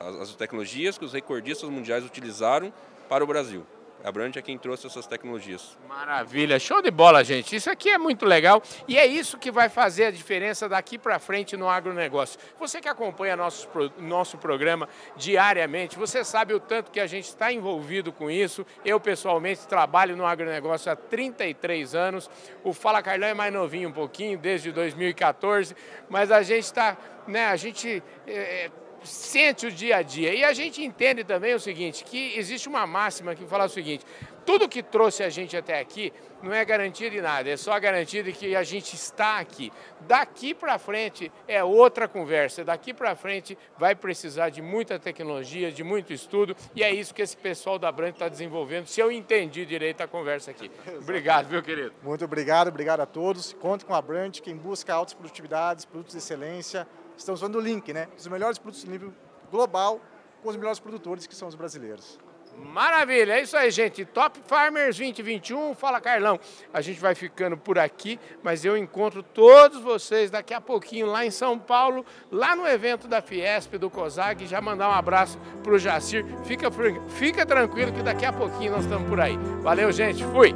[0.00, 2.72] As, as tecnologias que os recordistas mundiais utilizaram
[3.08, 3.66] para o Brasil.
[4.04, 5.78] A Brand é quem trouxe essas tecnologias.
[5.88, 7.56] Maravilha, show de bola, gente.
[7.56, 11.18] Isso aqui é muito legal e é isso que vai fazer a diferença daqui para
[11.18, 12.38] frente no agronegócio.
[12.60, 13.66] Você que acompanha nosso,
[13.98, 14.86] nosso programa
[15.16, 18.66] diariamente, você sabe o tanto que a gente está envolvido com isso.
[18.84, 22.28] Eu, pessoalmente, trabalho no agronegócio há 33 anos.
[22.62, 25.74] O Fala Carlão é mais novinho um pouquinho, desde 2014,
[26.10, 28.02] mas a gente está, né, a gente...
[28.26, 28.70] É,
[29.04, 30.34] sente o dia a dia.
[30.34, 34.04] E a gente entende também o seguinte, que existe uma máxima que fala o seguinte,
[34.44, 36.12] tudo que trouxe a gente até aqui
[36.42, 39.72] não é garantia de nada, é só a garantia de que a gente está aqui.
[40.00, 45.82] Daqui para frente é outra conversa, daqui para frente vai precisar de muita tecnologia, de
[45.82, 49.64] muito estudo, e é isso que esse pessoal da Brand está desenvolvendo, se eu entendi
[49.64, 50.70] direito a conversa aqui.
[51.00, 51.94] Obrigado, meu querido.
[52.02, 53.54] Muito obrigado, obrigado a todos.
[53.54, 57.92] Conte com a Brand, quem busca altas produtividades, produtos de excelência, estamos usando o link,
[57.92, 58.08] né?
[58.16, 59.12] Os melhores produtos nível
[59.50, 60.00] global
[60.42, 62.18] com os melhores produtores que são os brasileiros.
[62.56, 64.04] Maravilha, é isso aí, gente.
[64.04, 66.38] Top Farmers 2021, fala Carlão.
[66.72, 71.24] A gente vai ficando por aqui, mas eu encontro todos vocês daqui a pouquinho lá
[71.24, 74.46] em São Paulo, lá no evento da Fiesp, do COSAG.
[74.46, 76.24] Já mandar um abraço para o Jacir.
[76.44, 76.68] Fica,
[77.08, 79.36] fica tranquilo que daqui a pouquinho nós estamos por aí.
[79.62, 80.24] Valeu, gente.
[80.24, 80.54] Fui!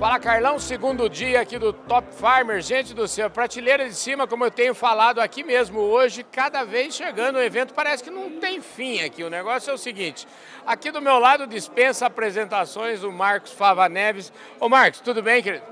[0.00, 4.42] Fala Carlão, segundo dia aqui do Top Farmer, gente do céu, prateleira de cima, como
[4.42, 8.62] eu tenho falado aqui mesmo hoje, cada vez chegando o evento, parece que não tem
[8.62, 9.22] fim aqui.
[9.22, 10.26] O negócio é o seguinte,
[10.66, 14.32] aqui do meu lado dispensa apresentações o Marcos Fava Neves.
[14.58, 15.64] Ô Marcos, tudo bem, querido?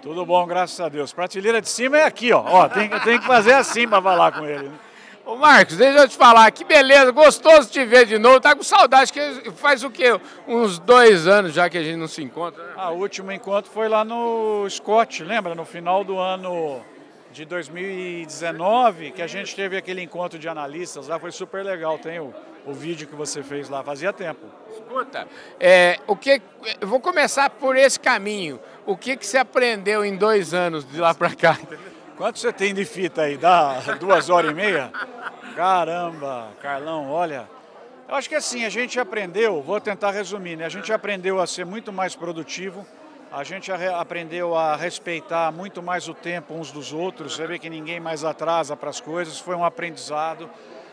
[0.00, 1.12] Tudo bom, graças a Deus.
[1.12, 2.40] Prateleira de cima é aqui, ó.
[2.40, 4.68] ó tem, tem que fazer assim para falar com ele.
[4.68, 4.78] Né?
[5.32, 8.38] Ô Marcos, deixa eu te falar, que beleza, gostoso te ver de novo.
[8.38, 10.20] Tá com saudade, que faz o quê?
[10.46, 12.72] Uns dois anos já que a gente não se encontra, né?
[12.76, 15.54] Ah, o último encontro foi lá no Scott, lembra?
[15.54, 16.84] No final do ano
[17.32, 21.98] de 2019, que a gente teve aquele encontro de analistas lá, foi super legal.
[21.98, 22.34] Tem o,
[22.66, 24.44] o vídeo que você fez lá, fazia tempo.
[24.70, 25.26] Escuta,
[25.58, 26.42] é, o que,
[26.78, 28.60] eu vou começar por esse caminho.
[28.84, 31.58] O que, que você aprendeu em dois anos de lá para cá?
[32.22, 33.36] Quanto você tem de fita aí?
[33.36, 34.92] Dá duas horas e meia?
[35.56, 37.50] Caramba, Carlão, olha.
[38.08, 40.64] Eu acho que assim, a gente aprendeu, vou tentar resumir, né?
[40.64, 42.86] A gente aprendeu a ser muito mais produtivo,
[43.32, 47.68] a gente aprendeu a respeitar muito mais o tempo uns dos outros, você vê que
[47.68, 50.48] ninguém mais atrasa para as coisas, foi um aprendizado.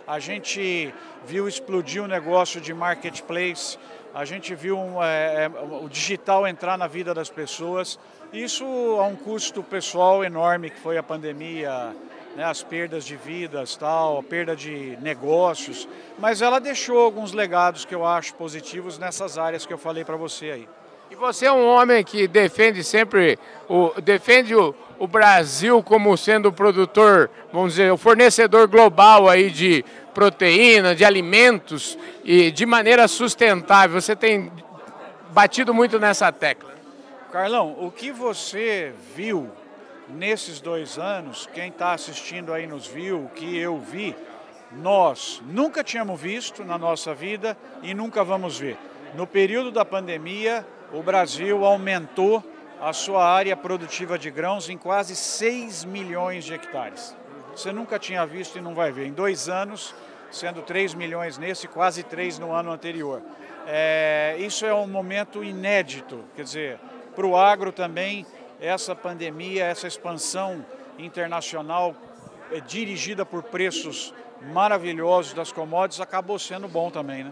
[0.08, 0.92] a gente
[1.28, 3.78] viu explodir o negócio de marketplace,
[4.14, 8.00] a gente viu um, é, é, o digital entrar na vida das pessoas.
[8.34, 11.96] Isso a um custo pessoal enorme que foi a pandemia,
[12.36, 17.86] né, as perdas de vidas, tal, a perda de negócios, mas ela deixou alguns legados
[17.86, 20.70] que eu acho positivos nessas áreas que eu falei para você aí.
[21.12, 26.50] E você é um homem que defende sempre, o, defende o, o Brasil como sendo
[26.50, 29.84] o produtor, vamos dizer, o fornecedor global aí de
[30.20, 34.02] proteína, de alimentos e de maneira sustentável.
[34.02, 34.52] Você tem
[35.30, 36.74] batido muito nessa tecla.
[37.32, 39.50] Carlão, o que você viu
[40.10, 44.14] nesses dois anos, quem está assistindo aí nos viu, o que eu vi,
[44.74, 48.78] nós nunca tínhamos visto na nossa vida e nunca vamos ver.
[49.16, 52.44] No período da pandemia, o Brasil aumentou
[52.82, 57.16] a sua área produtiva de grãos em quase 6 milhões de hectares.
[57.56, 59.06] Você nunca tinha visto e não vai ver.
[59.06, 59.94] Em dois anos,
[60.32, 63.22] sendo 3 milhões nesse, quase 3 no ano anterior.
[63.68, 66.80] É, isso é um momento inédito, quer dizer,
[67.16, 68.26] para o agro também,
[68.60, 70.66] essa pandemia, essa expansão
[70.98, 71.96] internacional
[72.52, 74.14] é, dirigida por preços
[74.54, 77.32] maravilhosos das commodities acabou sendo bom também, né?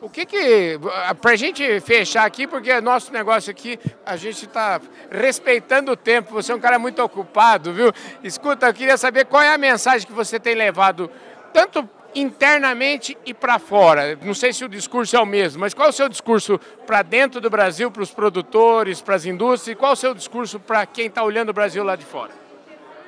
[0.00, 0.78] O que que,
[1.22, 4.78] para a gente fechar aqui, porque nosso negócio aqui, a gente está
[5.10, 7.90] respeitando o tempo, você é um cara muito ocupado, viu?
[8.22, 11.10] Escuta, eu queria saber qual é a mensagem que você tem levado,
[11.52, 14.18] tanto internamente e para fora.
[14.22, 17.02] Não sei se o discurso é o mesmo, mas qual é o seu discurso para
[17.02, 20.58] dentro do Brasil, para os produtores, para as indústrias, e qual é o seu discurso
[20.58, 22.32] para quem está olhando o Brasil lá de fora?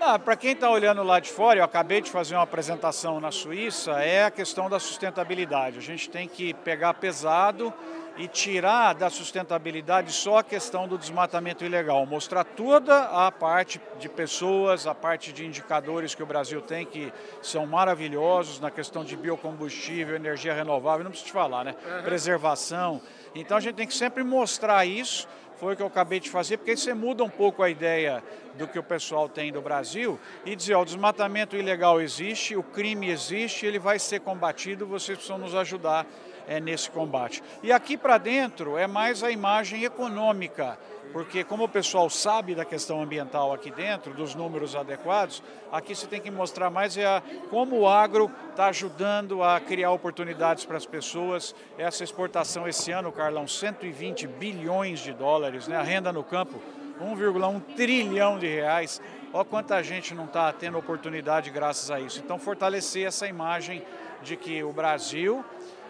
[0.01, 3.33] Ah, Para quem está olhando lá de fora, eu acabei de fazer uma apresentação na
[3.33, 5.79] Suíça, é a questão da sustentabilidade.
[5.79, 7.75] A gente tem que pegar pesado
[8.19, 14.09] e tirar da sustentabilidade só a questão do desmatamento ilegal, mostrar toda a parte de
[14.09, 19.17] pessoas, a parte de indicadores que o Brasil tem que são maravilhosos na questão de
[19.17, 21.77] biocombustível, energia renovável, não preciso te falar, né?
[21.87, 22.03] Uhum.
[22.03, 23.01] Preservação.
[23.35, 25.29] Então a gente tem que sempre mostrar isso
[25.59, 28.23] foi o que eu acabei de fazer, porque aí você muda um pouco a ideia
[28.57, 32.63] do que o pessoal tem do Brasil e dizer, ó, o desmatamento ilegal existe, o
[32.63, 36.07] crime existe, ele vai ser combatido, vocês precisam nos ajudar
[36.49, 37.43] é, nesse combate.
[37.63, 40.77] E aqui para dentro é mais a imagem econômica
[41.13, 46.07] porque como o pessoal sabe da questão ambiental aqui dentro, dos números adequados, aqui você
[46.07, 50.77] tem que mostrar mais é a, como o agro está ajudando a criar oportunidades para
[50.77, 51.55] as pessoas.
[51.77, 55.77] Essa exportação esse ano, Carlão, 120 bilhões de dólares, né?
[55.77, 56.61] a renda no campo,
[57.01, 59.01] 1,1 trilhão de reais.
[59.33, 62.21] Olha quanta gente não está tendo oportunidade graças a isso.
[62.21, 63.83] Então, fortalecer essa imagem
[64.23, 65.45] de que o Brasil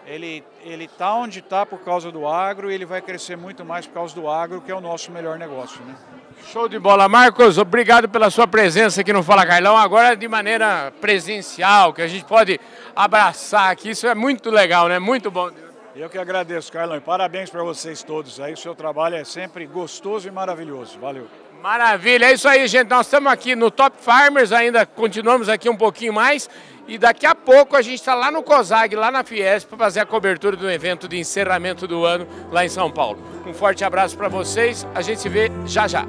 [0.09, 3.87] ele ele está onde está por causa do agro e ele vai crescer muito mais
[3.87, 5.81] por causa do agro, que é o nosso melhor negócio.
[5.85, 5.95] Né?
[6.47, 7.09] Show de bola.
[7.09, 12.09] Marcos, obrigado pela sua presença aqui no Fala Carlão, agora de maneira presencial, que a
[12.09, 12.59] gente pode
[12.97, 14.99] abraçar aqui, isso é muito legal, né?
[14.99, 15.51] Muito bom.
[15.95, 19.67] Eu que agradeço, Carlão, e parabéns para vocês todos aí, o seu trabalho é sempre
[19.67, 20.99] gostoso e maravilhoso.
[20.99, 21.27] Valeu.
[21.61, 22.89] Maravilha, é isso aí, gente.
[22.89, 26.49] Nós estamos aqui no Top Farmers, ainda continuamos aqui um pouquinho mais.
[26.89, 30.01] E daqui a pouco a gente está lá no COSAG, lá na Fiesp, para fazer
[30.01, 33.23] a cobertura do evento de encerramento do ano lá em São Paulo.
[33.47, 36.07] Um forte abraço para vocês, a gente se vê já já.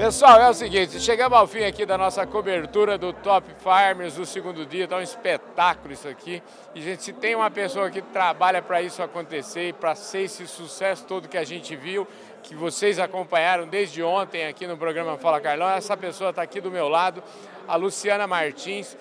[0.00, 4.24] Pessoal, é o seguinte, chegamos ao fim aqui da nossa cobertura do Top Farmers do
[4.24, 6.42] segundo dia, está um espetáculo isso aqui.
[6.74, 10.46] E, gente, se tem uma pessoa que trabalha para isso acontecer e para ser esse
[10.46, 12.08] sucesso todo que a gente viu,
[12.42, 15.68] que vocês acompanharam desde ontem aqui no programa Fala Carlão.
[15.68, 17.22] Essa pessoa está aqui do meu lado,
[17.68, 18.96] a Luciana Martins.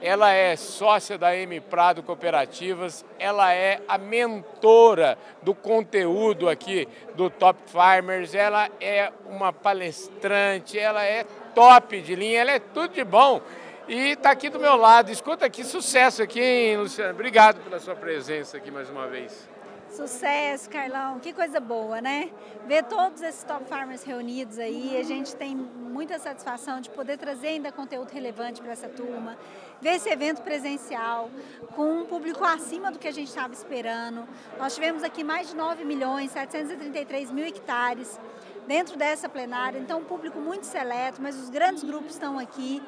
[0.00, 7.30] Ela é sócia da M Prado Cooperativas, ela é a mentora do conteúdo aqui do
[7.30, 13.04] Top Farmers, ela é uma palestrante, ela é top de linha, ela é tudo de
[13.04, 13.40] bom.
[13.86, 15.10] E está aqui do meu lado.
[15.10, 17.12] Escuta que sucesso aqui, hein, Luciana?
[17.12, 19.53] Obrigado pela sua presença aqui mais uma vez.
[19.94, 21.20] Sucesso, Carlão.
[21.20, 22.28] Que coisa boa, né?
[22.66, 27.48] Ver todos esses top farmers reunidos aí, a gente tem muita satisfação de poder trazer
[27.48, 29.38] ainda conteúdo relevante para essa turma.
[29.80, 31.30] Ver esse evento presencial
[31.76, 34.26] com um público acima do que a gente estava esperando.
[34.58, 38.18] Nós tivemos aqui mais de 9 milhões, 733 mil hectares
[38.66, 42.82] dentro dessa plenária, então um público muito seleto, mas os grandes grupos estão aqui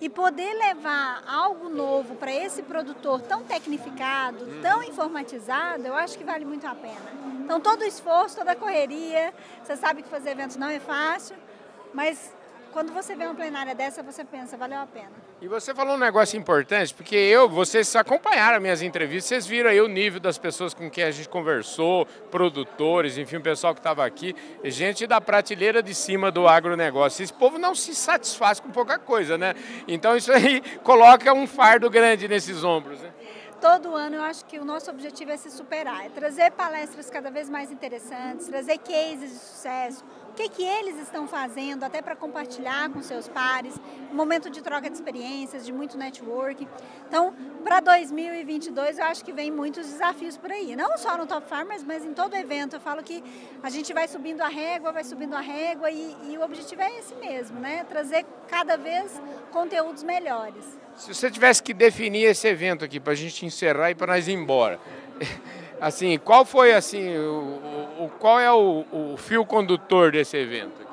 [0.00, 4.60] e poder levar algo novo para esse produtor tão tecnificado, uhum.
[4.60, 7.18] tão informatizado, eu acho que vale muito a pena.
[7.44, 11.36] Então, todo o esforço, toda a correria, você sabe que fazer eventos não é fácil,
[11.92, 12.32] mas
[12.72, 15.10] quando você vê uma plenária dessa, você pensa, valeu a pena.
[15.40, 19.80] E você falou um negócio importante, porque eu, vocês acompanharam minhas entrevistas, vocês viram aí
[19.80, 24.04] o nível das pessoas com quem a gente conversou, produtores, enfim, o pessoal que estava
[24.04, 27.22] aqui, gente da prateleira de cima do agronegócio.
[27.22, 29.54] Esse povo não se satisfaz com pouca coisa, né?
[29.86, 33.12] Então isso aí coloca um fardo grande nesses ombros, né?
[33.60, 37.30] todo ano eu acho que o nosso objetivo é se superar, é trazer palestras cada
[37.30, 40.04] vez mais interessantes, trazer cases de sucesso,
[40.38, 43.74] que, que eles estão fazendo, até para compartilhar com seus pares,
[44.12, 46.66] momento de troca de experiências, de muito network.
[47.08, 47.34] Então,
[47.64, 51.82] para 2022 eu acho que vem muitos desafios por aí, não só no Top Farmers,
[51.82, 52.76] mas em todo evento.
[52.76, 53.22] Eu falo que
[53.60, 56.98] a gente vai subindo a régua, vai subindo a régua e, e o objetivo é
[56.98, 57.84] esse mesmo, né?
[57.88, 59.20] Trazer cada vez
[59.50, 60.78] conteúdos melhores.
[60.94, 64.28] Se você tivesse que definir esse evento aqui para a gente encerrar e para nós
[64.28, 64.78] ir embora,
[65.80, 70.86] assim, qual foi assim, o, o qual é o, o, fio condutor desse evento?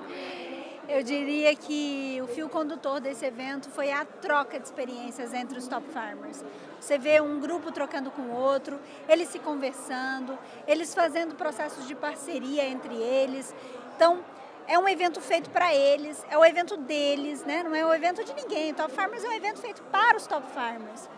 [0.88, 5.68] Eu diria que o fio condutor desse evento foi a troca de experiências entre os
[5.68, 6.44] top farmers.
[6.80, 8.80] Você vê um grupo trocando com o outro,
[9.10, 13.54] eles se conversando, eles fazendo processos de parceria entre eles.
[13.96, 14.24] Então,
[14.68, 17.64] é um evento feito para eles, é o evento deles, né?
[17.64, 18.74] não é o evento de ninguém.
[18.74, 21.10] Top Farmers é um evento feito para os Top Farmers.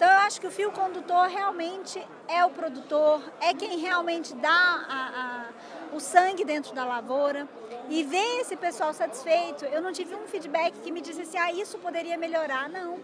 [0.00, 4.48] Então eu acho que o fio condutor realmente é o produtor, é quem realmente dá
[4.48, 5.44] a,
[5.92, 7.46] a, o sangue dentro da lavoura
[7.86, 9.66] e ver esse pessoal satisfeito.
[9.66, 12.70] Eu não tive um feedback que me dissesse, ah, isso poderia melhorar.
[12.70, 12.98] Não.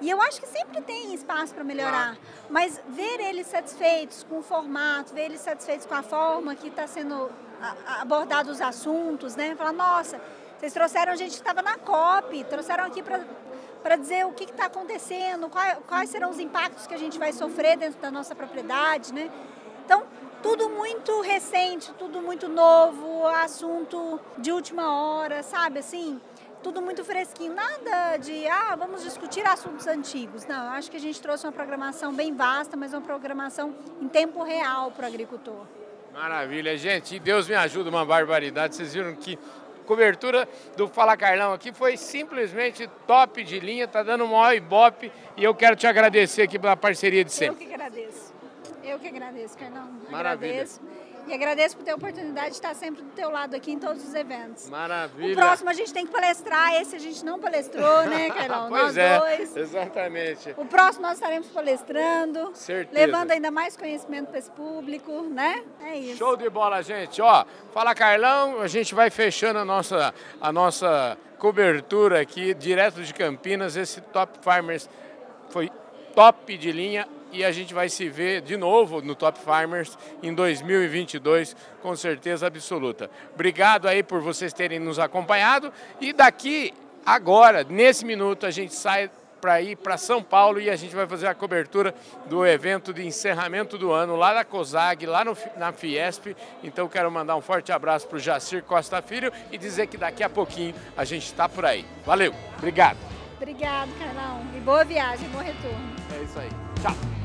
[0.00, 2.16] E eu acho que sempre tem espaço para melhorar,
[2.48, 6.86] mas ver eles satisfeitos com o formato, ver eles satisfeitos com a forma que está
[6.86, 7.30] sendo
[8.00, 9.54] abordado os assuntos, né?
[9.54, 10.18] Falar, nossa,
[10.58, 13.20] vocês trouxeram gente que estava na COP, trouxeram aqui para
[13.96, 17.76] dizer o que está acontecendo, quais, quais serão os impactos que a gente vai sofrer
[17.76, 19.30] dentro da nossa propriedade, né?
[19.84, 20.04] Então,
[20.42, 26.20] tudo muito recente, tudo muito novo, assunto de última hora, sabe assim?
[26.62, 30.46] Tudo muito fresquinho, nada de, ah, vamos discutir assuntos antigos.
[30.46, 34.42] Não, acho que a gente trouxe uma programação bem vasta, mas uma programação em tempo
[34.42, 35.66] real para o agricultor.
[36.12, 37.16] Maravilha, gente.
[37.16, 38.74] E Deus me ajuda, uma barbaridade.
[38.74, 39.38] Vocês viram que
[39.90, 45.10] cobertura do Fala Carlão aqui foi simplesmente top de linha, tá dando um maior ibope
[45.36, 47.64] e eu quero te agradecer aqui pela parceria de sempre.
[47.64, 48.32] Eu que agradeço.
[48.84, 49.90] Eu que agradeço, Carlão.
[50.08, 50.52] Maravilha.
[50.52, 50.80] Agradeço.
[51.30, 54.02] E agradeço por ter a oportunidade de estar sempre do teu lado aqui em todos
[54.02, 54.68] os eventos.
[54.68, 55.32] Maravilha.
[55.32, 58.68] O próximo a gente tem que palestrar, esse a gente não palestrou, né, Carlão?
[58.68, 59.56] pois nós é, dois.
[59.56, 60.52] Exatamente.
[60.56, 62.50] O próximo nós estaremos palestrando.
[62.52, 63.06] Certeza.
[63.06, 65.62] Levando ainda mais conhecimento para esse público, né?
[65.80, 66.18] É isso.
[66.18, 67.22] Show de bola, gente.
[67.22, 73.14] Ó, fala Carlão, a gente vai fechando a nossa, a nossa cobertura aqui, direto de
[73.14, 73.76] Campinas.
[73.76, 74.90] Esse Top Farmers
[75.48, 75.70] foi
[76.12, 80.34] top de linha e a gente vai se ver de novo no Top Farmers em
[80.34, 83.10] 2022, com certeza absoluta.
[83.34, 86.72] Obrigado aí por vocês terem nos acompanhado e daqui
[87.04, 89.10] agora, nesse minuto, a gente sai
[89.40, 91.94] para ir para São Paulo e a gente vai fazer a cobertura
[92.26, 96.36] do evento de encerramento do ano lá da COSAG, lá no, na Fiesp.
[96.62, 100.22] Então quero mandar um forte abraço para o Jacir Costa Filho e dizer que daqui
[100.22, 101.84] a pouquinho a gente está por aí.
[102.04, 102.98] Valeu, obrigado.
[103.36, 104.42] Obrigado, Carlão.
[104.54, 105.94] E boa viagem, bom retorno.
[106.18, 106.50] É isso aí.
[106.82, 107.19] Tchau.